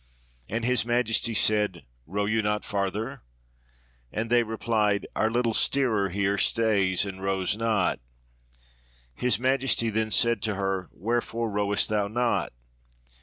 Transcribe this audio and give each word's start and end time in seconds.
And 0.49 0.65
His 0.65 0.83
Majesty 0.83 1.35
said, 1.35 1.85
'Row 2.07 2.25
you 2.25 2.41
not 2.41 2.65
farther?' 2.65 3.21
And 4.11 4.31
they 4.31 4.41
repUed, 4.43 5.03
'Our 5.15 5.29
little 5.29 5.53
steerer 5.53 6.09
here 6.09 6.39
stays 6.39 7.05
and 7.05 7.21
rows 7.21 7.55
not.' 7.55 7.99
His 9.13 9.37
Majesty 9.39 9.91
then 9.91 10.09
said 10.09 10.41
to 10.41 10.55
her, 10.55 10.89
'Wherefore 10.91 11.51
rowest 11.51 11.87
thou 11.89 12.07
not?' 12.07 12.51